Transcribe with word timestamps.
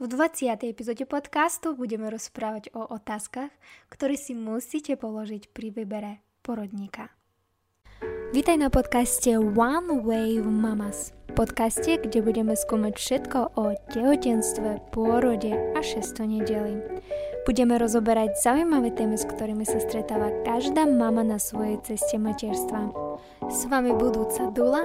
V 0.00 0.08
20. 0.08 0.64
epizóde 0.64 1.04
podcastu 1.04 1.76
budeme 1.76 2.08
rozprávať 2.08 2.72
o 2.72 2.88
otázkach, 2.88 3.52
ktoré 3.92 4.16
si 4.16 4.32
musíte 4.32 4.96
položiť 4.96 5.52
pri 5.52 5.68
výbere 5.76 6.24
porodníka. 6.40 7.12
Vítaj 8.32 8.56
na 8.56 8.72
podcaste 8.72 9.36
One 9.36 10.00
Wave 10.00 10.48
Mamas. 10.48 11.12
Podcaste, 11.36 12.00
kde 12.00 12.24
budeme 12.24 12.56
skúmať 12.56 12.96
všetko 12.96 13.60
o 13.60 13.76
tehotenstve, 13.92 14.88
pôrode 14.88 15.52
a 15.52 15.84
šesto 15.84 16.24
nedeli. 16.24 16.80
Budeme 17.44 17.76
rozoberať 17.76 18.40
zaujímavé 18.40 18.96
témy, 18.96 19.20
s 19.20 19.28
ktorými 19.28 19.68
sa 19.68 19.84
stretáva 19.84 20.32
každá 20.48 20.88
mama 20.88 21.28
na 21.28 21.36
svojej 21.36 21.76
ceste 21.84 22.16
materstva. 22.16 22.88
S 23.52 23.68
vami 23.68 23.92
budúca 23.92 24.48
Dula, 24.48 24.80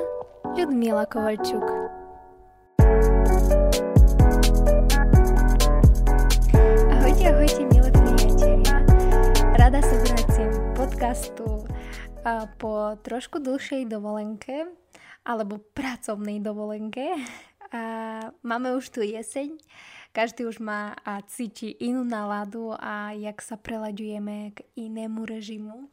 Ľudmila 0.59 1.07
Kovalčuk. 1.07 1.84
Podcastu 11.25 11.65
po 12.61 12.93
trošku 13.02 13.42
dlhšej 13.42 13.89
dovolenke 13.89 14.70
alebo 15.25 15.57
pracovnej 15.57 16.38
dovolenke. 16.38 17.18
A 17.74 17.82
máme 18.46 18.78
už 18.78 18.93
tu 18.93 19.02
jeseň, 19.02 19.57
každý 20.14 20.46
už 20.46 20.61
má 20.61 20.93
a 21.02 21.25
cíti 21.25 21.74
inú 21.82 22.06
náladu 22.06 22.78
a 22.78 23.18
jak 23.18 23.42
sa 23.42 23.57
prelaďujeme 23.57 24.54
k 24.54 24.57
inému 24.78 25.25
režimu. 25.25 25.89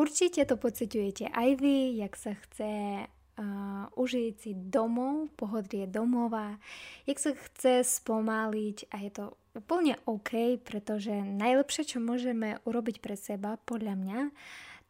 Určite 0.00 0.48
to 0.48 0.56
pociťujete 0.56 1.28
aj 1.28 1.48
vy, 1.60 2.00
jak 2.00 2.16
sa 2.16 2.32
chce 2.40 2.72
uh, 3.04 3.84
užiť 4.00 4.34
si 4.40 4.56
domov, 4.56 5.28
pohodlie 5.36 5.84
domova, 5.84 6.56
jak 7.04 7.20
sa 7.20 7.36
chce 7.36 7.84
spomaliť 7.84 8.88
a 8.90 8.96
je 9.04 9.10
to 9.12 9.24
úplne 9.54 9.98
OK, 10.06 10.56
pretože 10.62 11.12
najlepšie, 11.12 11.96
čo 11.96 11.98
môžeme 11.98 12.62
urobiť 12.64 13.02
pre 13.02 13.18
seba, 13.18 13.58
podľa 13.66 13.94
mňa, 13.98 14.20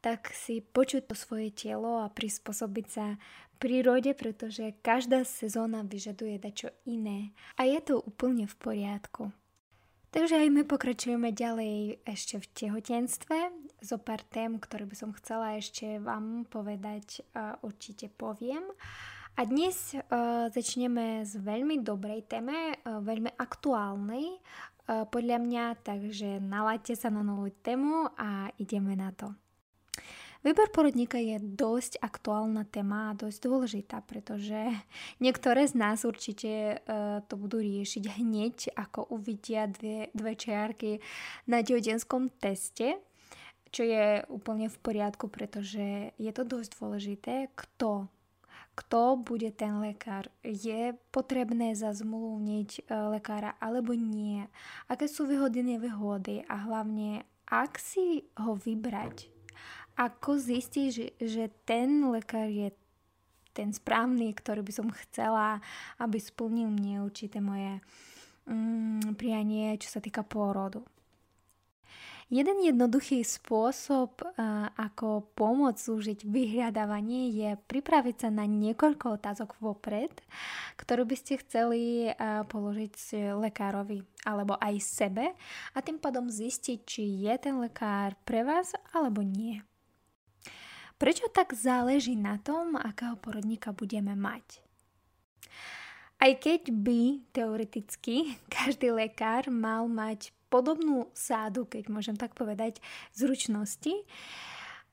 tak 0.00 0.32
si 0.32 0.64
počuť 0.64 1.12
to 1.12 1.14
svoje 1.14 1.52
telo 1.52 2.00
a 2.00 2.08
prispôsobiť 2.08 2.86
sa 2.88 3.20
prírode, 3.60 4.16
pretože 4.16 4.72
každá 4.80 5.28
sezóna 5.28 5.84
vyžaduje 5.84 6.40
dačo 6.40 6.72
iné 6.88 7.36
a 7.60 7.68
je 7.68 7.76
to 7.84 8.00
úplne 8.00 8.48
v 8.48 8.56
poriadku. 8.56 9.22
Takže 10.10 10.42
aj 10.42 10.48
my 10.50 10.62
pokračujeme 10.66 11.30
ďalej 11.30 12.02
ešte 12.02 12.42
v 12.42 12.46
tehotenstve. 12.50 13.36
Zo 13.78 13.94
pár 14.02 14.26
tém, 14.26 14.58
ktoré 14.58 14.82
by 14.82 14.96
som 14.98 15.14
chcela 15.14 15.54
ešte 15.54 16.02
vám 16.02 16.50
povedať, 16.50 17.22
určite 17.62 18.10
poviem. 18.10 18.66
A 19.38 19.46
dnes 19.46 19.94
uh, 19.94 20.50
začneme 20.50 21.22
s 21.22 21.38
veľmi 21.38 21.86
dobrej 21.86 22.26
téme, 22.26 22.74
uh, 22.74 22.98
veľmi 22.98 23.38
aktuálnej 23.38 24.42
podľa 24.90 25.38
mňa, 25.38 25.64
takže 25.86 26.42
nalaďte 26.42 26.98
sa 26.98 27.14
na 27.14 27.22
novú 27.22 27.46
tému 27.62 28.10
a 28.18 28.50
ideme 28.58 28.98
na 28.98 29.14
to. 29.14 29.30
Výber 30.40 30.72
porodníka 30.72 31.20
je 31.20 31.36
dosť 31.36 32.00
aktuálna 32.00 32.64
téma 32.64 33.12
a 33.12 33.18
dosť 33.18 33.38
dôležitá, 33.44 34.00
pretože 34.00 34.56
niektoré 35.24 35.68
z 35.68 35.76
nás 35.76 36.08
určite 36.08 36.80
uh, 36.80 37.20
to 37.28 37.36
budú 37.36 37.60
riešiť 37.60 38.04
hneď, 38.16 38.56
ako 38.72 39.12
uvidia 39.12 39.68
dve, 39.68 40.08
dve 40.16 40.32
čiarky 40.32 40.96
na 41.44 41.60
tehotenskom 41.60 42.32
teste, 42.40 42.96
čo 43.68 43.84
je 43.84 44.24
úplne 44.32 44.72
v 44.72 44.80
poriadku, 44.80 45.28
pretože 45.28 46.16
je 46.16 46.30
to 46.32 46.42
dosť 46.42 46.70
dôležité, 46.80 47.34
kto 47.54 48.08
kto 48.80 49.20
bude 49.20 49.52
ten 49.52 49.76
lekár. 49.76 50.32
Je 50.40 50.96
potrebné 51.12 51.76
zazmluvniť 51.76 52.70
e, 52.80 52.82
lekára 53.12 53.52
alebo 53.60 53.92
nie. 53.92 54.48
Aké 54.88 55.04
sú 55.04 55.28
výhody, 55.28 55.60
nevýhody 55.60 56.48
a 56.48 56.64
hlavne, 56.64 57.28
ak 57.44 57.76
si 57.76 58.24
ho 58.40 58.56
vybrať, 58.56 59.28
ako 60.00 60.40
zistiť, 60.40 60.88
že, 61.20 61.44
ten 61.68 62.08
lekár 62.08 62.48
je 62.48 62.72
ten 63.52 63.68
správny, 63.68 64.32
ktorý 64.32 64.64
by 64.64 64.72
som 64.72 64.88
chcela, 65.04 65.60
aby 66.00 66.16
splnil 66.16 66.72
mne 66.72 67.04
určité 67.04 67.44
moje 67.44 67.84
mm, 68.48 69.20
prianie, 69.20 69.76
čo 69.76 69.92
sa 69.92 70.00
týka 70.00 70.24
pôrodu. 70.24 70.80
Jeden 72.30 72.62
jednoduchý 72.62 73.26
spôsob, 73.26 74.22
ako 74.78 75.34
pomôcť 75.34 75.82
slúžiť 75.82 76.18
vyhľadávanie, 76.30 77.34
je 77.34 77.50
pripraviť 77.58 78.16
sa 78.22 78.28
na 78.30 78.46
niekoľko 78.46 79.18
otázok 79.18 79.58
vopred, 79.58 80.14
ktoré 80.78 81.02
by 81.02 81.16
ste 81.18 81.42
chceli 81.42 82.06
položiť 82.46 83.18
lekárovi 83.34 84.06
alebo 84.22 84.54
aj 84.62 84.78
sebe 84.78 85.34
a 85.74 85.78
tým 85.82 85.98
pádom 85.98 86.30
zistiť, 86.30 86.78
či 86.86 87.02
je 87.26 87.34
ten 87.34 87.58
lekár 87.58 88.14
pre 88.22 88.46
vás 88.46 88.78
alebo 88.94 89.26
nie. 89.26 89.58
Prečo 91.00 91.32
tak 91.32 91.56
záleží 91.56 92.12
na 92.12 92.36
tom, 92.36 92.76
akého 92.76 93.16
porodníka 93.16 93.72
budeme 93.72 94.12
mať? 94.12 94.60
Aj 96.20 96.28
keď 96.36 96.68
by 96.76 97.24
teoreticky 97.32 98.36
každý 98.60 98.92
lekár 98.92 99.48
mal 99.48 99.88
mať 99.88 100.28
podobnú 100.52 101.08
sádu, 101.16 101.64
keď 101.64 101.88
môžem 101.88 102.20
tak 102.20 102.36
povedať, 102.36 102.84
zručnosti. 103.16 103.96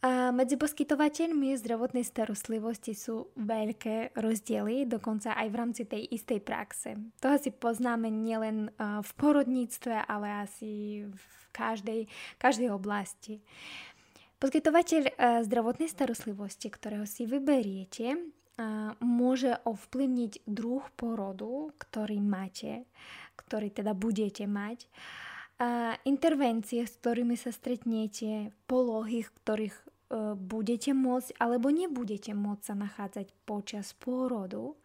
Medzi 0.07 0.55
poskytovateľmi 0.55 1.57
zdravotnej 1.59 2.05
starostlivosti 2.07 2.93
sú 2.95 3.33
veľké 3.35 4.15
rozdiely, 4.15 4.87
dokonca 4.87 5.35
aj 5.35 5.47
v 5.49 5.59
rámci 5.59 5.83
tej 5.89 6.07
istej 6.07 6.39
praxe. 6.39 6.95
To 7.19 7.33
asi 7.33 7.51
poznáme 7.51 8.07
nielen 8.07 8.71
v 8.79 9.11
porodníctve, 9.17 10.07
ale 10.07 10.45
asi 10.45 11.03
v 11.03 11.25
každej, 11.51 12.05
každej 12.37 12.69
oblasti. 12.69 13.41
Poskytovateľ 14.37 15.17
zdravotnej 15.49 15.89
starostlivosti, 15.89 16.69
ktorého 16.69 17.09
si 17.09 17.25
vyberiete, 17.25 18.21
môže 19.01 19.57
ovplyvniť 19.65 20.45
druh 20.45 20.85
porodu, 20.93 21.73
ktorý 21.77 22.21
máte, 22.21 22.85
ktorý 23.33 23.73
teda 23.73 23.97
budete 23.97 24.45
mať 24.45 24.85
intervencie, 26.05 26.85
s 26.85 27.01
ktorými 27.01 27.33
sa 27.33 27.49
stretnete, 27.49 28.53
polohy, 28.69 29.25
v 29.25 29.31
ktorých 29.41 29.73
e, 29.73 29.85
budete 30.37 30.93
môcť 30.93 31.33
alebo 31.41 31.73
nebudete 31.73 32.37
môcť 32.37 32.61
sa 32.61 32.75
nachádzať 32.77 33.33
počas 33.41 33.97
pôrodu, 33.97 34.77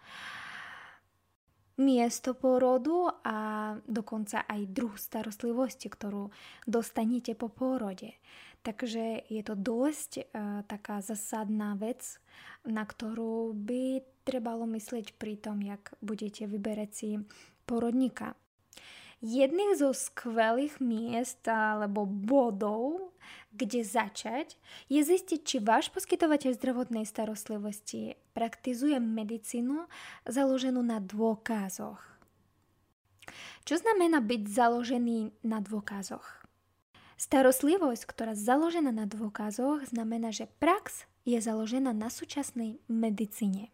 miesto 1.77 2.33
pôrodu 2.33 3.13
a 3.21 3.37
dokonca 3.85 4.49
aj 4.49 4.61
druh 4.73 4.97
starostlivosti, 4.97 5.93
ktorú 5.93 6.33
dostanete 6.65 7.37
po 7.37 7.53
pôrode. 7.53 8.17
Takže 8.63 9.27
je 9.27 9.43
to 9.43 9.59
dosť 9.59 10.11
uh, 10.23 10.63
taká 10.71 11.03
zasadná 11.03 11.75
vec, 11.75 12.23
na 12.63 12.87
ktorú 12.87 13.59
by 13.59 14.07
trebalo 14.23 14.71
myslieť 14.71 15.19
pri 15.19 15.35
tom, 15.35 15.59
jak 15.67 15.91
budete 15.99 16.47
vyberať 16.47 16.91
si 16.95 17.11
porodníka. 17.67 18.39
Jedných 19.23 19.79
zo 19.79 19.95
skvelých 19.95 20.83
miest 20.83 21.47
alebo 21.47 22.03
bodov, 22.07 23.15
kde 23.55 23.87
začať, 23.87 24.59
je 24.91 24.99
zistiť, 24.99 25.41
či 25.47 25.63
váš 25.63 25.95
poskytovateľ 25.95 26.59
zdravotnej 26.59 27.07
starostlivosti 27.07 28.19
praktizuje 28.35 28.99
medicínu 28.99 29.87
založenú 30.27 30.83
na 30.83 30.99
dôkazoch. 30.99 32.03
Čo 33.63 33.75
znamená 33.79 34.19
byť 34.19 34.43
založený 34.51 35.47
na 35.47 35.63
dôkazoch? 35.63 36.42
Starostlivosť, 37.23 38.03
ktorá 38.03 38.35
založená 38.35 38.91
na 38.91 39.07
dôkazoch, 39.07 39.87
znamená, 39.87 40.35
že 40.35 40.51
prax 40.59 41.07
je 41.23 41.39
založená 41.39 41.95
na 41.95 42.11
súčasnej 42.11 42.83
medicíne. 42.91 43.71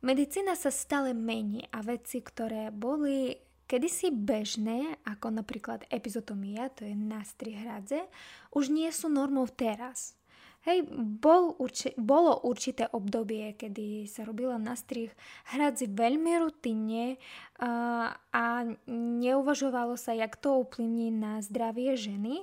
Medicína 0.00 0.56
sa 0.56 0.72
stále 0.72 1.12
mení 1.12 1.68
a 1.68 1.84
veci, 1.84 2.24
ktoré 2.24 2.72
boli 2.72 3.36
kedysi 3.68 4.08
bežné, 4.08 5.04
ako 5.04 5.36
napríklad 5.36 5.84
epizotomia, 5.92 6.72
to 6.72 6.88
je 6.88 6.96
nástrih 6.96 7.60
hradze, 7.60 8.00
už 8.56 8.72
nie 8.72 8.88
sú 8.88 9.12
normou 9.12 9.44
teraz. 9.44 10.16
Hej, 10.66 10.90
bol 11.22 11.54
urči- 11.62 11.94
bolo 11.94 12.34
určité 12.42 12.90
obdobie, 12.90 13.54
kedy 13.54 14.10
sa 14.10 14.26
robila 14.26 14.58
nastrih 14.58 15.14
hradzi 15.54 15.86
veľmi 15.86 16.34
rutinne 16.42 17.14
uh, 17.14 18.10
a 18.12 18.44
neuvažovalo 19.22 19.94
sa, 19.94 20.18
jak 20.18 20.34
to 20.34 20.66
ovplyvní 20.66 21.14
na 21.14 21.38
zdravie 21.46 21.94
ženy. 21.94 22.42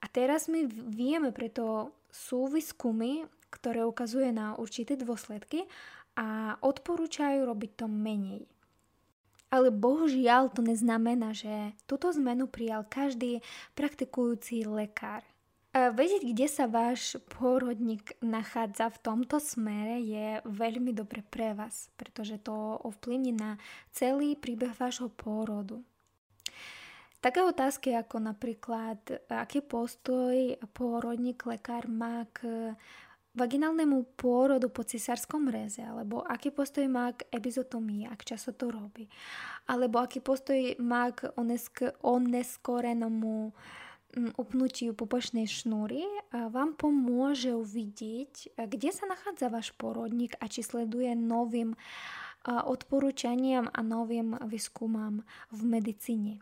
A 0.00 0.08
teraz 0.08 0.48
my 0.48 0.64
vieme, 0.72 1.36
preto 1.36 1.92
sú 2.08 2.48
výskumy, 2.48 3.28
ktoré 3.52 3.84
ukazuje 3.84 4.32
na 4.32 4.56
určité 4.56 4.96
dôsledky 4.96 5.68
a 6.16 6.56
odporúčajú 6.64 7.44
robiť 7.44 7.70
to 7.76 7.86
menej. 7.86 8.48
Ale 9.50 9.74
bohužiaľ 9.74 10.54
to 10.54 10.62
neznamená, 10.62 11.34
že 11.34 11.74
túto 11.84 12.08
zmenu 12.14 12.46
prijal 12.46 12.86
každý 12.86 13.42
praktikujúci 13.74 14.62
lekár. 14.64 15.26
Vedieť, 15.70 16.26
kde 16.26 16.46
sa 16.50 16.66
váš 16.66 17.14
pôrodník 17.30 18.18
nachádza 18.18 18.90
v 18.90 18.98
tomto 19.06 19.38
smere 19.38 20.02
je 20.02 20.42
veľmi 20.42 20.90
dobre 20.90 21.22
pre 21.22 21.54
vás, 21.54 21.94
pretože 21.94 22.42
to 22.42 22.74
ovplyvní 22.82 23.30
na 23.30 23.54
celý 23.94 24.34
príbeh 24.34 24.74
vášho 24.74 25.14
pôrodu. 25.14 25.78
Také 27.22 27.46
otázky 27.46 27.94
ako 27.94 28.18
napríklad, 28.18 28.98
aký 29.30 29.62
postoj 29.62 30.58
pôrodník, 30.74 31.46
lekár 31.46 31.86
má 31.86 32.26
k 32.34 32.74
vaginálnemu 33.38 34.18
pôrodu 34.18 34.74
po 34.74 34.82
cisárskom 34.82 35.46
reze, 35.46 35.86
alebo 35.86 36.26
aký 36.26 36.50
postoj 36.50 36.82
má 36.90 37.14
k 37.14 37.30
epizotomii, 37.30 38.10
ak 38.10 38.26
často 38.26 38.50
to 38.50 38.74
robí, 38.74 39.06
alebo 39.70 40.02
aký 40.02 40.18
postoj 40.18 40.58
má 40.82 41.14
k 41.14 41.30
onesk- 41.38 41.94
oneskorenému 42.02 43.54
upnutiu 44.38 44.94
pupočnej 44.94 45.46
šnúry 45.46 46.02
vám 46.32 46.74
pomôže 46.74 47.54
uvidieť, 47.54 48.54
kde 48.58 48.90
sa 48.90 49.06
nachádza 49.06 49.46
váš 49.50 49.70
porodník 49.78 50.34
a 50.42 50.50
či 50.50 50.66
sleduje 50.66 51.14
novým 51.14 51.78
odporúčaniam 52.46 53.68
a 53.68 53.80
novým 53.84 54.34
výskumám 54.48 55.22
v 55.52 55.60
medicíne. 55.62 56.32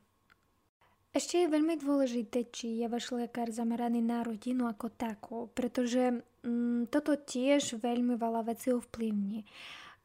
Ešte 1.08 1.42
je 1.42 1.48
veľmi 1.50 1.80
dôležité, 1.80 2.52
či 2.52 2.84
je 2.84 2.86
váš 2.86 3.10
lekár 3.10 3.48
zameraný 3.48 4.04
na 4.04 4.20
rodinu 4.20 4.68
ako 4.68 4.92
takú, 4.92 5.38
pretože 5.56 6.20
mm, 6.44 6.92
toto 6.92 7.16
tiež 7.16 7.80
veľmi 7.80 8.14
veľa 8.14 8.44
vecí 8.46 8.70
ovplyvní. 8.76 9.48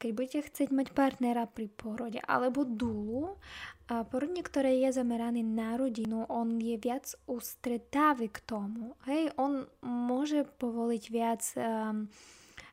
Keď 0.00 0.10
budete 0.10 0.40
chcieť 0.50 0.68
mať 0.74 0.88
partnera 0.90 1.46
pri 1.46 1.70
porode 1.70 2.18
alebo 2.24 2.66
dúlu, 2.66 3.38
a 3.84 4.00
porodník, 4.08 4.48
ktorý 4.48 4.88
je 4.88 4.96
zameraný 4.96 5.44
na 5.44 5.76
rodinu, 5.76 6.24
on 6.32 6.56
je 6.56 6.80
viac 6.80 7.12
ústretávy 7.28 8.32
k 8.32 8.38
tomu. 8.48 8.96
Hej, 9.04 9.36
on 9.36 9.68
môže 9.84 10.48
povoliť 10.56 11.04
viac 11.12 11.42
um, 11.60 12.08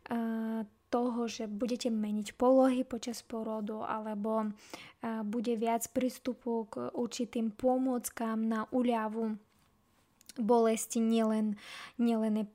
uh, 0.07 0.63
toho, 0.91 1.21
že 1.31 1.47
budete 1.47 1.87
meniť 1.87 2.35
polohy 2.35 2.83
počas 2.83 3.23
porodu 3.23 3.87
alebo 3.87 4.51
bude 5.23 5.55
viac 5.55 5.87
prístupu 5.95 6.67
k 6.67 6.91
určitým 6.91 7.55
pomôckám 7.55 8.37
na 8.43 8.67
uľavu 8.75 9.39
bolesti 10.39 11.03
nielen, 11.03 11.59
nielen 11.99 12.43
e, 12.43 12.45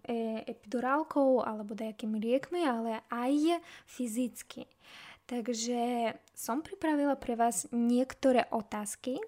epidurálkou 0.49 1.45
alebo 1.45 1.77
nejakými 1.77 2.17
liekmi, 2.17 2.65
ale 2.65 3.05
aj 3.13 3.61
fyzicky. 3.85 4.65
Takže 5.27 6.15
som 6.35 6.63
pripravila 6.63 7.19
pre 7.19 7.35
vás 7.35 7.67
niektoré 7.75 8.47
otázky, 8.55 9.19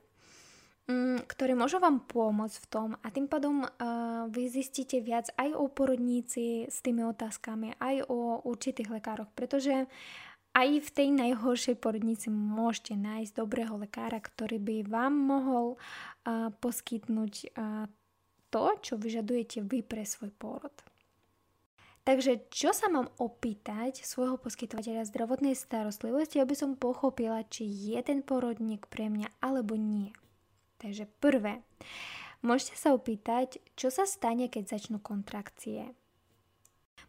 Mm, 0.89 1.21
ktoré 1.29 1.53
môžu 1.53 1.85
vám 1.85 2.01
pomôcť 2.09 2.57
v 2.65 2.67
tom 2.73 2.89
a 3.05 3.13
tým 3.13 3.29
pádom 3.29 3.61
uh, 3.61 4.25
vy 4.33 4.49
zistíte 4.49 5.05
viac 5.05 5.29
aj 5.37 5.53
o 5.53 5.69
porodníci 5.69 6.65
s 6.65 6.81
tými 6.81 7.05
otázkami, 7.05 7.77
aj 7.77 8.09
o 8.09 8.41
určitých 8.49 8.97
lekároch, 8.97 9.29
pretože 9.37 9.85
aj 10.57 10.69
v 10.81 10.89
tej 10.89 11.13
najhoršej 11.13 11.77
porodnici 11.77 12.33
môžete 12.33 12.97
nájsť 12.97 13.37
dobrého 13.37 13.77
lekára, 13.77 14.17
ktorý 14.17 14.57
by 14.57 14.77
vám 14.89 15.13
mohol 15.13 15.77
uh, 15.77 16.49
poskytnúť 16.57 17.53
uh, 17.53 17.85
to, 18.49 18.65
čo 18.81 18.97
vyžadujete 18.97 19.61
vy 19.69 19.85
pre 19.85 20.09
svoj 20.09 20.33
pôrod. 20.41 20.73
Takže 22.09 22.49
čo 22.49 22.73
sa 22.73 22.89
mám 22.89 23.13
opýtať 23.21 24.01
svojho 24.01 24.41
poskytovateľa 24.41 25.05
zdravotnej 25.13 25.53
starostlivosti, 25.53 26.41
aby 26.41 26.57
som 26.57 26.73
pochopila, 26.73 27.45
či 27.45 27.69
je 27.69 28.01
ten 28.01 28.25
porodník 28.25 28.89
pre 28.89 29.13
mňa 29.13 29.45
alebo 29.45 29.77
nie. 29.77 30.17
Takže 30.81 31.05
prvé, 31.21 31.61
môžete 32.41 32.81
sa 32.81 32.97
opýtať, 32.97 33.61
čo 33.77 33.93
sa 33.93 34.09
stane, 34.09 34.49
keď 34.49 34.81
začnú 34.81 35.05
kontrakcie. 35.05 35.93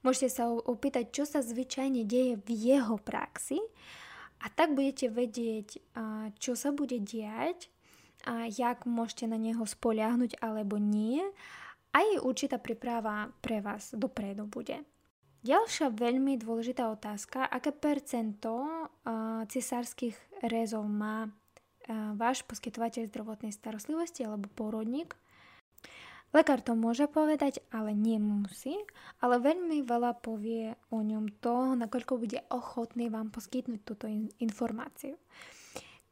Môžete 0.04 0.36
sa 0.36 0.51
opýtať, 0.51 1.16
čo 1.16 1.24
sa 1.24 1.40
zvyčajne 1.40 2.04
deje 2.04 2.36
v 2.44 2.50
jeho 2.52 3.00
praxi 3.00 3.63
a 4.44 4.52
tak 4.52 4.75
budete 4.75 5.07
vedieť, 5.07 5.80
čo 6.44 6.60
sa 6.60 6.75
bude 6.75 7.00
diať 7.00 7.72
a 8.28 8.52
jak 8.52 8.84
môžete 8.84 9.31
na 9.31 9.40
neho 9.40 9.63
spoliahnuť 9.63 10.44
alebo 10.44 10.75
nie. 10.75 11.24
Aj 11.90 12.08
určitá 12.22 12.62
príprava 12.62 13.34
pre 13.42 13.60
vás 13.66 13.92
dopredu 13.98 14.46
bude. 14.46 14.86
Ďalšia 15.40 15.96
veľmi 15.96 16.36
dôležitá 16.36 16.92
otázka, 16.92 17.48
aké 17.48 17.72
percento 17.72 18.68
cisárskych 19.48 20.14
rezov 20.44 20.84
má 20.86 21.32
váš 22.20 22.46
poskytovateľ 22.46 23.10
zdravotnej 23.10 23.56
starostlivosti 23.56 24.28
alebo 24.28 24.52
porodník. 24.54 25.16
Lekár 26.30 26.62
to 26.62 26.78
môže 26.78 27.10
povedať, 27.10 27.66
ale 27.74 27.98
nemusí, 27.98 28.78
ale 29.18 29.42
veľmi 29.42 29.82
veľa 29.82 30.22
povie 30.22 30.78
o 30.94 31.02
ňom 31.02 31.42
to, 31.42 31.74
nakoľko 31.74 32.22
bude 32.22 32.38
ochotný 32.54 33.10
vám 33.10 33.34
poskytnúť 33.34 33.82
túto 33.82 34.06
in- 34.06 34.30
informáciu. 34.38 35.18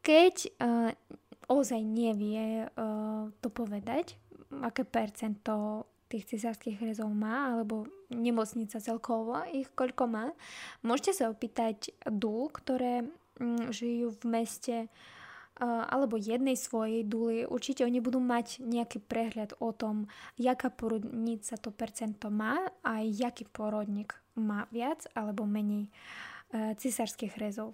Keď 0.01 0.35
uh, 0.57 0.89
ozaj 1.45 1.85
nevie 1.85 2.65
uh, 2.65 3.29
to 3.43 3.53
povedať, 3.53 4.17
aké 4.63 4.87
percento 4.87 5.85
tých 6.07 6.23
cisárskych 6.35 6.79
rezov 6.79 7.11
má, 7.11 7.51
alebo 7.51 7.83
nemocnica 8.07 8.79
celkovo, 8.79 9.43
ich 9.51 9.67
koľko 9.75 10.03
má, 10.07 10.25
môžete 10.83 11.19
sa 11.19 11.25
opýtať 11.27 11.91
dú, 12.07 12.47
ktoré 12.47 13.03
mm, 13.39 13.75
žijú 13.75 14.15
v 14.15 14.23
meste 14.27 14.77
alebo 15.65 16.21
jednej 16.21 16.53
svojej 16.53 17.01
duly, 17.01 17.41
určite 17.41 17.81
oni 17.81 17.97
budú 17.97 18.21
mať 18.21 18.61
nejaký 18.61 19.01
prehľad 19.01 19.57
o 19.57 19.73
tom, 19.73 20.05
jaká 20.37 20.69
porodnica 20.69 21.57
to 21.57 21.73
percento 21.73 22.29
má 22.29 22.61
a 22.85 23.01
jaký 23.01 23.49
porodník 23.49 24.13
má 24.37 24.69
viac 24.69 25.09
alebo 25.17 25.49
menej 25.49 25.89
e, 25.89 26.77
cisárskych 26.77 27.41
rezov. 27.41 27.73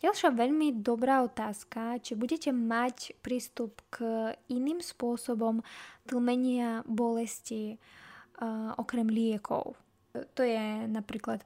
Ďalšia 0.00 0.32
veľmi 0.32 0.80
dobrá 0.80 1.20
otázka, 1.26 2.00
či 2.00 2.16
budete 2.16 2.54
mať 2.54 3.18
prístup 3.20 3.82
k 3.92 4.32
iným 4.48 4.80
spôsobom 4.80 5.60
tlmenia 6.08 6.86
bolesti 6.88 7.76
uh, 7.76 8.72
okrem 8.80 9.06
liekov. 9.06 9.76
To 10.12 10.42
je 10.44 10.88
napríklad 10.92 11.44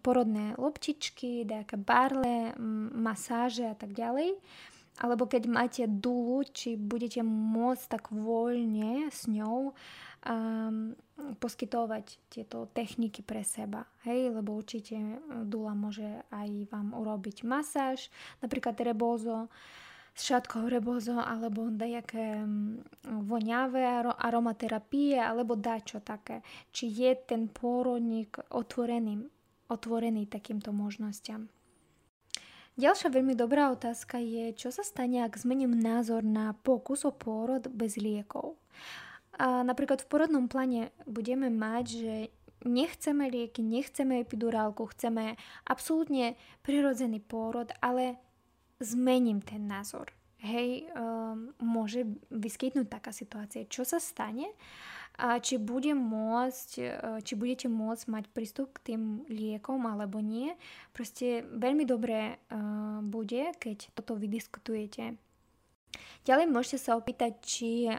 porodné 0.00 0.54
loptičky, 0.54 1.42
nejaké 1.42 1.74
barle, 1.74 2.54
masáže 2.94 3.66
a 3.66 3.74
tak 3.74 3.90
ďalej 3.90 4.38
alebo 5.02 5.26
keď 5.26 5.42
máte 5.50 5.82
dulu, 5.90 6.46
či 6.46 6.78
budete 6.78 7.26
môcť 7.26 7.84
tak 7.90 8.04
voľne 8.14 9.10
s 9.10 9.26
ňou 9.26 9.74
um, 10.24 10.96
poskytovať 11.38 12.18
tieto 12.28 12.66
techniky 12.72 13.22
pre 13.22 13.44
seba. 13.46 13.86
Hej, 14.08 14.34
lebo 14.34 14.56
určite 14.58 14.96
dula 15.44 15.76
môže 15.76 16.24
aj 16.32 16.68
vám 16.72 16.96
urobiť 16.96 17.46
masáž, 17.46 18.10
napríklad 18.42 18.74
rebozo, 18.82 19.48
s 20.14 20.30
šatkou 20.30 20.70
rebozo, 20.70 21.18
alebo 21.18 21.66
dajaké 21.74 22.46
voňavé 23.02 23.82
aromaterapie, 24.14 25.18
alebo 25.18 25.58
dačo 25.58 25.98
také. 25.98 26.46
Či 26.70 26.86
je 26.86 27.10
ten 27.18 27.50
pôrodník 27.50 28.38
otvorený, 28.54 29.26
otvorený 29.66 30.30
takýmto 30.30 30.70
možnostiam. 30.70 31.50
Ďalšia 32.74 33.10
veľmi 33.10 33.38
dobrá 33.38 33.70
otázka 33.70 34.18
je, 34.18 34.50
čo 34.54 34.74
sa 34.74 34.82
stane, 34.82 35.22
ak 35.22 35.38
zmením 35.38 35.78
názor 35.78 36.26
na 36.26 36.58
pokus 36.58 37.06
o 37.06 37.14
pôrod 37.14 37.70
bez 37.70 37.98
liekov. 37.98 38.58
A 39.38 39.66
napríklad 39.66 40.02
v 40.02 40.10
porodnom 40.10 40.46
pláne 40.46 40.94
budeme 41.04 41.50
mať, 41.50 41.84
že 41.90 42.14
nechceme 42.64 43.28
lieky, 43.28 43.60
nechceme 43.60 44.22
epidurálku, 44.22 44.86
chceme 44.94 45.36
absolútne 45.68 46.38
prirodzený 46.64 47.20
pôrod, 47.20 47.68
ale 47.82 48.16
zmením 48.80 49.44
ten 49.44 49.66
názor. 49.68 50.14
Hej, 50.44 50.92
um, 50.92 51.56
môže 51.56 52.04
vyskytnúť 52.28 52.88
taká 52.88 53.10
situácia. 53.16 53.64
Čo 53.64 53.88
sa 53.88 53.96
stane? 53.96 54.52
a 55.14 55.38
či, 55.38 55.62
bude 55.62 55.94
môcť, 55.94 56.70
e, 56.82 56.90
či 57.22 57.38
budete 57.38 57.70
môcť 57.70 58.04
mať 58.10 58.24
prístup 58.34 58.74
k 58.74 58.94
tým 58.94 59.02
liekom 59.30 59.86
alebo 59.86 60.18
nie. 60.18 60.58
Proste 60.90 61.46
veľmi 61.46 61.86
dobré 61.86 62.38
uh, 62.38 62.98
bude, 63.02 63.54
keď 63.58 63.94
toto 63.94 64.18
vydiskutujete. 64.18 65.14
Ďalej 66.24 66.46
môžete 66.48 66.78
sa 66.80 66.96
opýtať, 66.96 67.36
či 67.44 67.84
uh, 67.84 67.98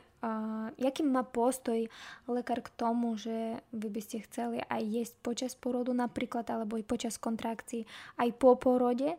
jaký 0.82 1.05
má 1.05 1.22
postoj 1.22 1.86
lekár 2.25 2.65
k 2.65 2.74
tomu, 2.74 3.13
že 3.13 3.62
vy 3.70 3.88
by 3.94 4.01
ste 4.01 4.25
chceli 4.25 4.65
aj 4.65 4.82
jesť 4.82 5.15
počas 5.22 5.53
porodu 5.53 5.94
napríklad, 5.94 6.50
alebo 6.50 6.82
aj 6.82 6.89
počas 6.89 7.22
kontrakcií, 7.22 7.86
aj 8.17 8.29
po 8.41 8.58
porode. 8.58 9.13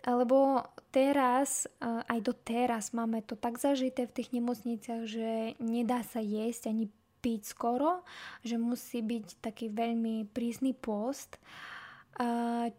Lebo 0.00 0.64
teraz, 0.88 1.68
aj 1.84 2.18
do 2.24 2.32
teraz 2.32 2.96
máme 2.96 3.20
to 3.20 3.36
tak 3.36 3.60
zažité 3.60 4.08
v 4.08 4.16
tých 4.16 4.32
nemocniciach, 4.32 5.04
že 5.04 5.60
nedá 5.60 6.00
sa 6.00 6.24
jesť 6.24 6.72
ani 6.72 6.88
piť 7.20 7.52
skoro, 7.52 8.00
že 8.40 8.56
musí 8.56 9.04
byť 9.04 9.44
taký 9.44 9.68
veľmi 9.68 10.24
prísny 10.32 10.72
post, 10.72 11.36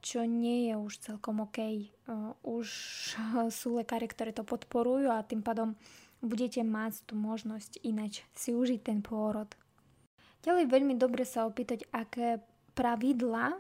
čo 0.02 0.22
nie 0.30 0.70
je 0.70 0.74
už 0.78 0.94
celkom 1.02 1.42
OK. 1.46 1.90
Už 2.46 2.68
sú 3.60 3.82
lekári, 3.82 4.06
ktoré 4.06 4.32
to 4.34 4.46
podporujú 4.46 5.10
a 5.10 5.26
tým 5.26 5.42
pádom 5.42 5.74
budete 6.22 6.62
mať 6.62 7.10
tú 7.10 7.18
možnosť 7.18 7.82
inač 7.82 8.22
si 8.38 8.54
užiť 8.54 8.80
ten 8.86 9.02
pôrod. 9.02 9.50
Ďalej 10.42 10.70
veľmi 10.70 10.94
dobre 10.98 11.26
sa 11.26 11.46
opýtať, 11.46 11.86
aké 11.94 12.42
pravidla 12.74 13.58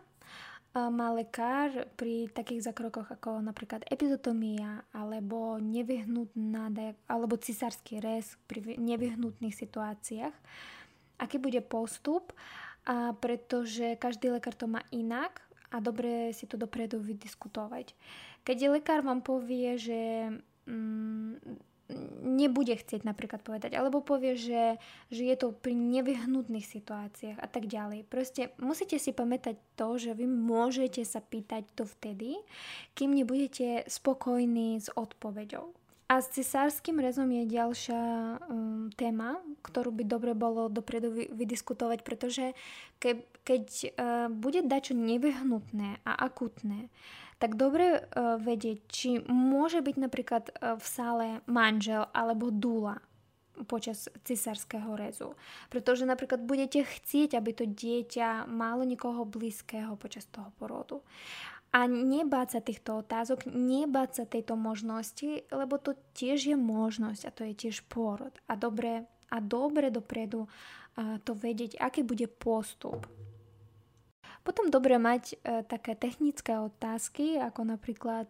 má 0.72 1.12
lekár 1.12 1.92
pri 2.00 2.32
takých 2.32 2.72
zakrokoch 2.72 3.12
ako 3.12 3.44
napríklad 3.44 3.84
epizotomia 3.92 4.88
alebo 4.96 5.60
nevyhnutná 5.60 6.72
alebo 7.12 7.36
cisársky 7.36 8.00
rez 8.00 8.40
pri 8.48 8.80
nevyhnutných 8.80 9.52
situáciách. 9.52 10.32
Aký 11.20 11.38
bude 11.44 11.60
postup? 11.60 12.32
A 12.88 13.14
pretože 13.14 14.00
každý 14.00 14.34
lekár 14.34 14.56
to 14.58 14.66
má 14.66 14.82
inak 14.90 15.44
a 15.72 15.80
dobre 15.80 16.36
si 16.36 16.46
to 16.46 16.60
dopredu 16.60 17.00
vydiskutovať. 17.00 17.96
Keď 18.44 18.58
lekár 18.70 19.02
vám 19.02 19.24
povie, 19.24 19.80
že 19.80 20.00
mm, 20.68 21.40
nebude 22.24 22.72
chcieť 22.76 23.04
napríklad 23.04 23.44
povedať, 23.44 23.76
alebo 23.76 24.04
povie, 24.04 24.36
že, 24.40 24.80
že 25.12 25.24
je 25.28 25.36
to 25.36 25.52
pri 25.52 25.76
nevyhnutných 25.76 26.64
situáciách 26.64 27.38
a 27.40 27.48
tak 27.48 27.68
ďalej. 27.68 28.08
Proste 28.08 28.56
musíte 28.60 28.96
si 28.96 29.12
pamätať 29.12 29.60
to, 29.76 30.00
že 30.00 30.16
vy 30.16 30.28
môžete 30.28 31.04
sa 31.04 31.20
pýtať 31.20 31.68
to 31.76 31.84
vtedy, 31.84 32.40
kým 32.96 33.16
nebudete 33.16 33.88
spokojní 33.88 34.80
s 34.80 34.88
odpoveďou. 34.94 35.81
A 36.12 36.20
s 36.20 36.28
cisárským 36.36 37.00
rezom 37.00 37.32
je 37.32 37.48
ďalšia 37.48 38.04
um, 38.44 38.92
téma, 39.00 39.40
ktorú 39.64 39.96
by 39.96 40.04
dobre 40.04 40.36
bolo 40.36 40.68
dopredu 40.68 41.08
vy, 41.08 41.32
vydiskutovať, 41.32 42.04
pretože 42.04 42.52
ke, 43.00 43.24
keď 43.48 43.64
uh, 43.64 44.28
bude 44.28 44.60
dačo 44.68 44.92
nevyhnutné 44.92 46.04
a 46.04 46.12
akutné, 46.28 46.92
tak 47.40 47.56
dobre 47.56 48.04
uh, 48.04 48.36
vedieť, 48.44 48.78
či 48.92 49.24
môže 49.24 49.80
byť 49.80 49.96
napríklad 50.04 50.52
uh, 50.52 50.76
v 50.76 50.84
sále 50.84 51.28
manžel 51.48 52.04
alebo 52.12 52.52
dúla 52.52 53.00
počas 53.64 54.12
cisárskeho 54.28 55.00
rezu. 55.00 55.32
Pretože 55.72 56.04
napríklad 56.04 56.44
budete 56.44 56.84
chcieť, 56.84 57.40
aby 57.40 57.52
to 57.56 57.64
dieťa 57.64 58.52
malo 58.52 58.84
niekoho 58.84 59.24
blízkeho 59.24 59.96
počas 59.96 60.28
toho 60.28 60.52
porodu. 60.60 61.00
A 61.72 61.88
nebáť 61.88 62.60
sa 62.60 62.62
týchto 62.62 63.00
otázok, 63.00 63.48
nebáť 63.48 64.10
sa 64.12 64.24
tejto 64.28 64.60
možnosti, 64.60 65.48
lebo 65.48 65.80
to 65.80 65.96
tiež 66.12 66.52
je 66.52 66.58
možnosť 66.60 67.22
a 67.24 67.32
to 67.32 67.48
je 67.48 67.54
tiež 67.56 67.88
pôrod. 67.88 68.36
A 68.52 68.60
dobre, 68.60 69.08
a 69.32 69.38
dobre 69.40 69.88
dopredu 69.88 70.52
to 71.24 71.32
vedieť, 71.32 71.80
aký 71.80 72.04
bude 72.04 72.28
postup 72.28 73.08
potom 74.42 74.74
dobre 74.74 74.98
mať 74.98 75.24
e, 75.32 75.36
také 75.66 75.94
technické 75.94 76.58
otázky, 76.58 77.38
ako 77.38 77.78
napríklad, 77.78 78.26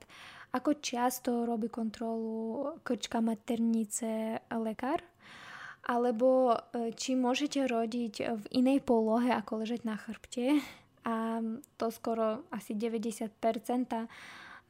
ako 0.52 0.84
často 0.84 1.48
robí 1.48 1.72
kontrolu 1.72 2.76
krčka 2.84 3.24
maternice 3.24 4.44
lekár, 4.52 5.00
alebo 5.88 6.52
e, 6.52 6.92
či 6.92 7.16
môžete 7.16 7.64
rodiť 7.64 8.14
v 8.28 8.46
inej 8.60 8.84
polohe, 8.84 9.32
ako 9.32 9.64
ležať 9.64 9.88
na 9.88 9.96
chrbte. 9.96 10.60
A 11.06 11.42
to 11.78 11.90
skoro 11.90 12.46
asi 12.54 12.78
90% 12.78 13.32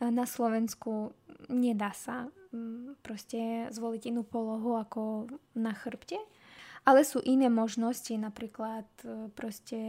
na 0.01 0.25
Slovensku 0.25 1.11
nedá 1.51 1.93
sa 1.93 2.31
proste 3.05 3.69
zvoliť 3.71 4.11
inú 4.11 4.25
polohu 4.25 4.75
ako 4.79 5.29
na 5.55 5.71
chrbte. 5.75 6.17
Ale 6.81 7.05
sú 7.05 7.21
iné 7.21 7.45
možnosti, 7.45 8.09
napríklad 8.17 8.89
e, 9.05 9.29
proste 9.37 9.79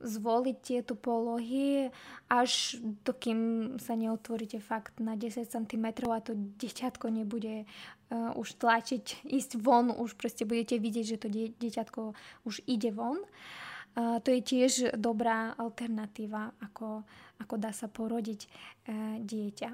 zvoliť 0.00 0.56
tieto 0.60 0.92
polohy, 0.92 1.88
až 2.28 2.76
dokým 3.08 3.72
sa 3.80 3.96
neotvoríte 3.96 4.60
fakt 4.60 5.00
na 5.00 5.16
10 5.16 5.48
cm 5.48 5.86
a 6.12 6.20
to 6.20 6.36
deťatko 6.36 7.08
nebude 7.08 7.64
už 8.12 8.48
tlačiť, 8.60 9.24
ísť 9.24 9.56
von, 9.56 9.96
už 9.96 10.20
proste 10.20 10.44
budete 10.44 10.76
vidieť, 10.76 11.06
že 11.08 11.20
to 11.24 11.28
deťatko 11.56 12.12
už 12.44 12.68
ide 12.68 12.92
von. 12.92 13.16
Uh, 13.16 13.69
to 13.94 14.28
je 14.30 14.40
tiež 14.40 14.72
dobrá 14.94 15.54
alternatíva, 15.58 16.54
ako, 16.62 17.02
ako 17.42 17.54
dá 17.58 17.74
sa 17.74 17.90
porodiť 17.90 18.40
uh, 18.46 19.18
dieťa. 19.18 19.70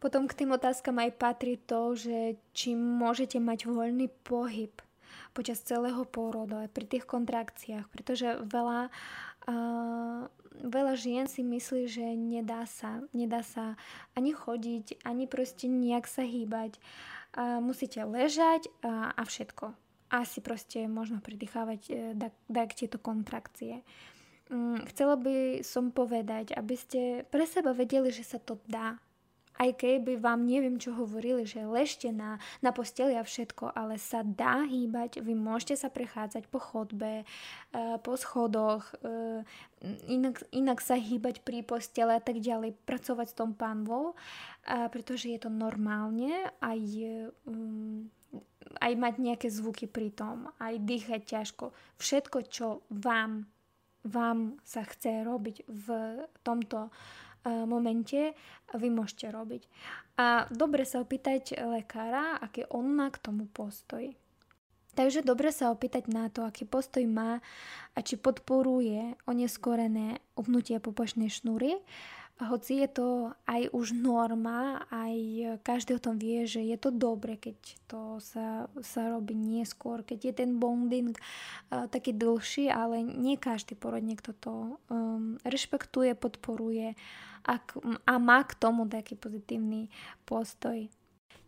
Potom 0.00 0.24
k 0.24 0.36
tým 0.44 0.56
otázkam 0.56 0.96
aj 0.96 1.12
patrí 1.20 1.60
to, 1.60 1.92
že 1.92 2.40
či 2.56 2.72
môžete 2.72 3.36
mať 3.36 3.68
voľný 3.68 4.08
pohyb 4.24 4.72
počas 5.36 5.60
celého 5.60 6.02
pôrodu, 6.08 6.64
aj 6.64 6.72
pri 6.72 6.86
tých 6.88 7.04
kontrakciách, 7.04 7.86
pretože 7.92 8.40
veľa, 8.48 8.88
uh, 9.48 10.20
veľa 10.64 10.94
žien 10.96 11.28
si 11.28 11.44
myslí, 11.44 11.82
že 11.86 12.06
nedá 12.16 12.64
sa, 12.64 13.04
nedá 13.12 13.44
sa 13.44 13.76
ani 14.16 14.32
chodiť, 14.32 15.04
ani 15.04 15.28
proste 15.28 15.68
nejak 15.68 16.08
sa 16.08 16.24
hýbať. 16.24 16.80
Uh, 17.30 17.62
musíte 17.62 18.02
ležať 18.02 18.72
uh, 18.82 19.14
a 19.14 19.22
všetko. 19.22 19.89
Asi 20.10 20.42
proste 20.42 20.90
možno 20.90 21.22
pridýchávať 21.22 22.14
tak, 22.18 22.34
tak 22.50 22.68
tieto 22.74 22.98
kontrakcie. 22.98 23.86
Um, 24.50 24.82
chcela 24.90 25.14
by 25.14 25.62
som 25.62 25.94
povedať, 25.94 26.50
aby 26.58 26.74
ste 26.74 27.22
pre 27.30 27.46
seba 27.46 27.70
vedeli, 27.70 28.10
že 28.10 28.26
sa 28.26 28.42
to 28.42 28.58
dá, 28.66 28.98
aj 29.62 29.78
keby 29.78 30.18
vám 30.18 30.42
neviem 30.42 30.74
čo 30.74 30.90
hovorili, 30.90 31.46
že 31.46 31.62
ležte 31.62 32.10
na, 32.10 32.42
na 32.58 32.74
posteli 32.74 33.14
a 33.14 33.22
všetko, 33.22 33.70
ale 33.70 33.94
sa 34.02 34.26
dá 34.26 34.66
hýbať, 34.66 35.22
vy 35.22 35.38
môžete 35.38 35.86
sa 35.86 35.88
prechádzať 35.92 36.50
po 36.50 36.58
chodbe, 36.58 37.22
uh, 37.22 37.96
po 38.02 38.18
schodoch, 38.18 38.90
uh, 39.06 39.46
inak, 40.10 40.42
inak 40.50 40.82
sa 40.82 40.98
hýbať 40.98 41.46
pri 41.46 41.62
postele 41.62 42.18
a 42.18 42.22
tak 42.24 42.42
ďalej, 42.42 42.74
pracovať 42.82 43.26
s 43.30 43.38
tom 43.38 43.54
pánvou, 43.54 44.18
pretože 44.66 45.32
je 45.32 45.40
to 45.40 45.48
normálne 45.48 46.28
aj 46.60 46.80
um, 47.48 48.12
aj 48.80 48.92
mať 48.96 49.14
nejaké 49.18 49.48
zvuky 49.48 49.88
pri 49.88 50.12
tom, 50.12 50.52
aj 50.60 50.80
dýchať 50.84 51.22
ťažko. 51.24 51.72
Všetko, 51.96 52.38
čo 52.48 52.66
vám, 52.92 53.48
vám 54.04 54.60
sa 54.64 54.84
chce 54.84 55.24
robiť 55.24 55.64
v 55.68 55.86
tomto 56.44 56.92
momente 57.44 58.36
vy 58.76 58.88
môžete 58.92 59.32
robiť. 59.32 59.62
A 60.20 60.44
dobre 60.52 60.84
sa 60.84 61.00
opýtať 61.00 61.56
lekára, 61.56 62.36
aký 62.36 62.68
on 62.68 62.92
má 62.92 63.08
k 63.08 63.20
tomu 63.20 63.48
postoj. 63.48 64.12
Takže 64.92 65.24
dobre 65.24 65.54
sa 65.54 65.72
opýtať 65.72 66.10
na 66.10 66.28
to, 66.28 66.44
aký 66.44 66.66
postoj 66.66 67.06
má 67.06 67.38
a 67.94 67.98
či 68.02 68.20
podporuje 68.20 69.16
oneskorené 69.24 70.20
upnutie 70.36 70.76
popočnej 70.82 71.30
šnúry, 71.30 71.78
hoci 72.48 72.80
je 72.80 72.88
to 72.88 73.08
aj 73.44 73.68
už 73.76 73.92
norma, 73.92 74.86
aj 74.88 75.14
každý 75.60 75.98
o 75.98 76.02
tom 76.02 76.16
vie, 76.16 76.48
že 76.48 76.64
je 76.64 76.76
to 76.80 76.88
dobre, 76.88 77.36
keď 77.36 77.56
to 77.84 78.16
sa, 78.22 78.70
sa 78.80 79.12
robí 79.12 79.36
neskôr, 79.36 80.00
keď 80.00 80.18
je 80.30 80.32
ten 80.32 80.56
bonding 80.56 81.12
uh, 81.12 81.84
taký 81.92 82.16
dlhší, 82.16 82.72
ale 82.72 83.04
nie 83.04 83.36
každý 83.36 83.76
porodník 83.76 84.24
toto 84.24 84.80
um, 84.88 85.36
rešpektuje, 85.44 86.16
podporuje 86.16 86.96
a, 87.44 87.54
a 88.06 88.14
má 88.16 88.40
k 88.48 88.56
tomu 88.56 88.88
taký 88.88 89.20
pozitívny 89.20 89.92
postoj. 90.24 90.88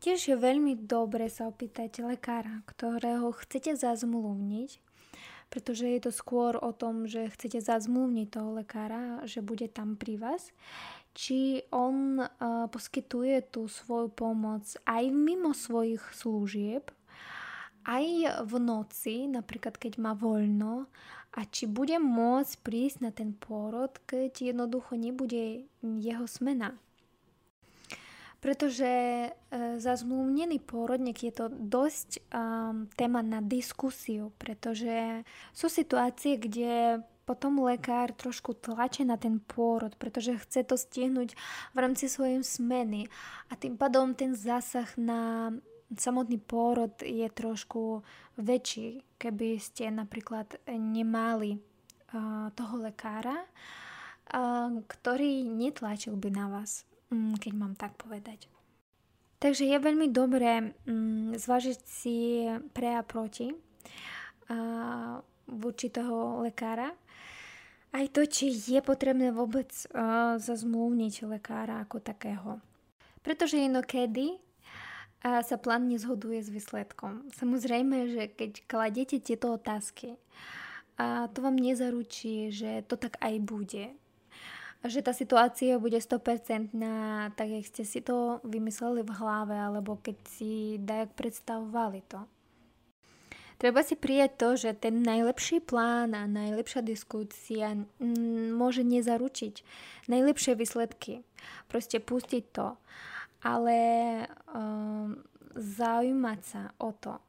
Tiež 0.03 0.35
je 0.35 0.37
veľmi 0.37 0.83
dobre 0.83 1.31
sa 1.31 1.47
opýtať 1.47 2.03
lekára, 2.03 2.67
ktorého 2.67 3.31
chcete 3.39 3.79
zazmluvniť, 3.79 4.92
pretože 5.53 5.85
je 5.85 6.01
to 6.09 6.13
skôr 6.13 6.57
o 6.57 6.73
tom, 6.73 7.05
že 7.05 7.29
chcete 7.29 7.61
zazmluvniť 7.61 8.29
toho 8.33 8.57
lekára, 8.57 9.21
že 9.29 9.45
bude 9.45 9.69
tam 9.69 10.01
pri 10.01 10.17
vás, 10.17 10.49
či 11.13 11.61
on 11.69 12.17
uh, 12.17 12.73
poskytuje 12.73 13.53
tú 13.53 13.69
svoju 13.69 14.09
pomoc 14.09 14.65
aj 14.89 15.05
mimo 15.13 15.53
svojich 15.53 16.01
služieb, 16.17 16.89
aj 17.85 18.05
v 18.49 18.53
noci, 18.57 19.29
napríklad 19.29 19.77
keď 19.77 20.01
má 20.01 20.17
voľno, 20.17 20.89
a 21.33 21.49
či 21.49 21.69
bude 21.69 21.97
môcť 21.97 22.61
prísť 22.61 22.97
na 23.05 23.11
ten 23.13 23.37
pôrod, 23.37 23.93
keď 24.09 24.53
jednoducho 24.53 24.97
nebude 24.97 25.69
jeho 25.81 26.27
smena 26.29 26.77
pretože 28.43 28.91
e, 28.91 29.31
zazmluvnený 29.79 30.59
pôrodník 30.67 31.31
je 31.31 31.31
to 31.31 31.47
dosť 31.47 32.27
um, 32.35 32.91
téma 32.99 33.23
na 33.23 33.39
diskusiu, 33.39 34.35
pretože 34.35 35.23
sú 35.55 35.71
situácie, 35.71 36.43
kde 36.43 36.99
potom 37.23 37.63
lekár 37.63 38.11
trošku 38.11 38.59
tlačí 38.59 39.07
na 39.07 39.15
ten 39.15 39.39
pôrod, 39.39 39.95
pretože 39.95 40.43
chce 40.43 40.67
to 40.67 40.75
stihnúť 40.75 41.39
v 41.71 41.77
rámci 41.79 42.11
svojej 42.11 42.43
smeny 42.43 43.07
a 43.47 43.55
tým 43.55 43.79
pádom 43.79 44.11
ten 44.11 44.35
zásah 44.35 44.91
na 44.99 45.55
samotný 45.95 46.43
pôrod 46.43 46.99
je 46.99 47.31
trošku 47.31 48.03
väčší, 48.43 49.07
keby 49.23 49.63
ste 49.63 49.87
napríklad 49.95 50.59
nemali 50.67 51.63
uh, 51.63 52.51
toho 52.59 52.75
lekára, 52.91 53.39
uh, 53.39 54.83
ktorý 54.83 55.47
netlačil 55.47 56.19
by 56.19 56.31
na 56.35 56.51
vás 56.51 56.83
keď 57.39 57.53
mám 57.55 57.75
tak 57.77 57.95
povedať. 58.01 58.49
Takže 59.43 59.67
je 59.67 59.79
veľmi 59.79 60.09
dobré 60.15 60.75
mm, 60.87 61.35
zvážiť 61.37 61.79
si 61.83 62.47
pre 62.71 62.95
a 62.95 63.03
proti 63.03 63.51
a, 63.51 65.19
určitého 65.51 66.47
lekára. 66.47 66.95
Aj 67.93 68.07
to, 68.09 68.25
či 68.25 68.49
je 68.49 68.81
potrebné 68.81 69.37
vôbec 69.37 69.69
uh, 69.93 70.41
zazmluvniť 70.41 71.29
lekára 71.29 71.85
ako 71.85 72.01
takého. 72.01 72.57
Pretože 73.21 73.61
inokedy 73.61 74.41
sa 75.23 75.55
plán 75.55 75.87
nezhoduje 75.87 76.43
s 76.43 76.51
výsledkom. 76.51 77.31
Samozrejme, 77.31 78.11
že 78.11 78.23
keď 78.35 78.67
kladete 78.67 79.23
tieto 79.23 79.55
otázky, 79.55 80.19
to 81.31 81.39
vám 81.39 81.55
nezaručí, 81.55 82.51
že 82.51 82.83
to 82.91 82.99
tak 82.99 83.23
aj 83.23 83.39
bude. 83.39 83.95
Že 84.83 85.01
tá 85.07 85.15
situácia 85.15 85.79
bude 85.79 85.95
100% 85.95 86.75
na 86.75 87.31
tak, 87.39 87.55
jak 87.55 87.67
ste 87.71 87.83
si 87.87 88.03
to 88.03 88.43
vymysleli 88.43 89.07
v 89.07 89.15
hlave, 89.15 89.55
alebo 89.55 90.03
keď 90.03 90.17
si 90.27 90.83
dajak 90.83 91.15
predstavovali 91.15 92.03
to. 92.11 92.27
Treba 93.63 93.87
si 93.87 93.95
prijať 93.95 94.31
to, 94.43 94.49
že 94.59 94.75
ten 94.75 95.07
najlepší 95.07 95.63
plán 95.63 96.19
a 96.19 96.27
najlepšia 96.27 96.83
diskusia 96.83 97.79
môže 98.51 98.83
nezaručiť 98.83 99.55
najlepšie 100.11 100.59
výsledky. 100.59 101.23
Proste 101.71 102.03
pustiť 102.03 102.45
to. 102.51 102.75
Ale 103.47 103.79
um, 104.51 105.15
zaujímať 105.55 106.41
sa 106.43 106.75
o 106.83 106.91
to, 106.91 107.23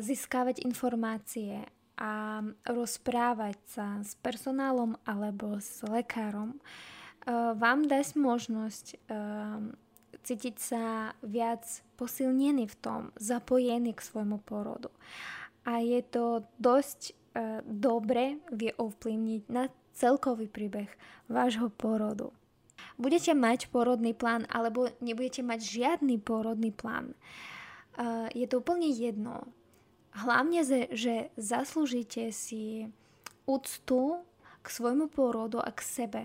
získavať 0.00 0.62
informácie 0.62 1.64
a 1.96 2.44
rozprávať 2.68 3.56
sa 3.64 3.86
s 4.04 4.12
personálom 4.20 5.00
alebo 5.08 5.56
s 5.56 5.80
lekárom 5.80 6.60
uh, 6.60 7.56
vám 7.56 7.88
dá 7.88 8.04
možnosť 8.04 9.00
uh, 9.08 9.64
cítiť 10.20 10.56
sa 10.60 11.16
viac 11.24 11.64
posilnený 11.96 12.68
v 12.68 12.76
tom, 12.84 13.00
zapojený 13.16 13.96
k 13.96 14.04
svojmu 14.04 14.44
porodu. 14.44 14.92
A 15.64 15.80
je 15.80 16.04
to 16.04 16.44
dosť 16.60 17.12
uh, 17.12 17.64
dobre 17.64 18.44
vie 18.52 18.76
ovplyvniť 18.76 19.42
na 19.48 19.72
celkový 19.96 20.52
príbeh 20.52 20.92
vášho 21.32 21.72
porodu. 21.72 22.28
Budete 23.00 23.32
mať 23.32 23.72
porodný 23.72 24.12
plán 24.12 24.44
alebo 24.52 24.92
nebudete 25.00 25.40
mať 25.40 25.64
žiadny 25.64 26.20
porodný 26.20 26.72
plán. 26.72 27.16
Je 28.36 28.44
to 28.44 28.60
úplne 28.60 28.92
jedno. 28.92 29.48
Hlavne, 30.16 30.64
že 30.92 31.28
zaslúžite 31.36 32.32
si 32.32 32.88
úctu 33.44 34.24
k 34.64 34.66
svojmu 34.66 35.12
porodu 35.12 35.60
a 35.60 35.70
k 35.70 35.80
sebe 35.84 36.22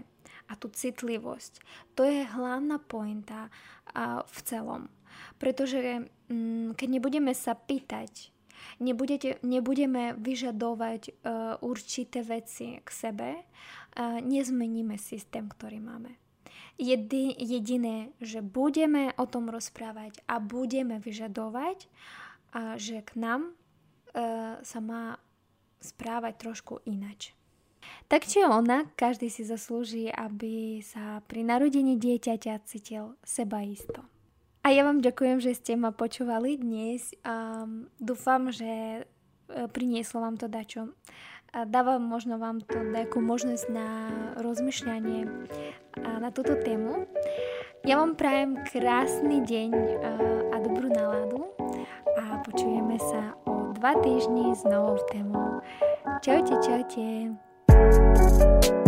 a 0.48 0.55
tú 0.55 0.71
citlivosť. 0.71 1.60
To 1.95 2.07
je 2.07 2.24
hlavná 2.24 2.79
pointa 2.79 3.51
v 4.25 4.38
celom. 4.48 4.88
Pretože 5.38 6.07
mm, 6.31 6.79
keď 6.79 6.88
nebudeme 6.88 7.33
sa 7.36 7.53
pýtať, 7.53 8.31
nebudete, 8.79 9.38
nebudeme 9.43 10.15
vyžadovať 10.15 11.01
uh, 11.12 11.13
určité 11.60 12.24
veci 12.24 12.79
k 12.79 12.89
sebe, 12.89 13.29
uh, 13.36 14.17
nezmeníme 14.24 14.95
systém, 14.95 15.45
ktorý 15.51 15.83
máme. 15.83 16.15
Jedi, 16.79 17.36
jediné, 17.38 18.15
že 18.24 18.41
budeme 18.41 19.13
o 19.19 19.27
tom 19.27 19.51
rozprávať 19.51 20.24
a 20.25 20.39
budeme 20.41 20.98
vyžadovať, 20.98 21.86
a 22.51 22.75
že 22.75 23.03
k 23.05 23.12
nám 23.15 23.53
sa 24.62 24.80
má 24.80 25.18
správať 25.82 26.34
trošku 26.38 26.80
inač. 26.86 27.34
Tak 28.08 28.27
či 28.30 28.46
ona, 28.46 28.86
každý 28.94 29.32
si 29.34 29.41
zaslúži, 29.41 30.12
aby 30.13 30.84
sa 30.86 31.25
pri 31.25 31.41
narodení 31.41 31.98
dieťaťa 31.98 32.62
cítil 32.68 33.18
seba 33.25 33.65
isto. 33.65 34.06
A 34.62 34.70
ja 34.70 34.86
vám 34.86 35.01
ďakujem, 35.01 35.41
že 35.41 35.58
ste 35.58 35.74
ma 35.74 35.89
počúvali 35.89 36.53
dnes. 36.62 37.18
Um, 37.25 37.89
dúfam, 37.98 38.53
že 38.53 38.70
e, 38.70 39.01
prinieslo 39.74 40.22
vám 40.22 40.38
to 40.38 40.46
dačo. 40.46 40.94
A 41.51 41.65
možno 42.00 42.38
vám 42.39 42.62
to 42.63 42.80
nejakú 42.80 43.20
možnosť 43.20 43.65
na 43.75 44.08
rozmýšľanie 44.39 45.27
na 46.00 46.32
túto 46.32 46.56
tému. 46.56 47.12
Ja 47.84 48.00
vám 48.00 48.15
prajem 48.15 48.56
krásny 48.72 49.44
deň 49.44 49.72
a 50.56 50.56
dobrú 50.63 50.88
náladu 50.88 51.51
a 52.15 52.39
počujeme 52.48 52.96
sa 53.03 53.36
o 53.44 53.50
dva 53.81 53.97
týždni 53.97 54.53
s 54.53 54.63
novou 54.63 54.97
témou. 55.09 55.57
Čaute, 56.21 56.53
čaute. 56.61 57.33
thank 57.67 58.65
you 58.65 58.80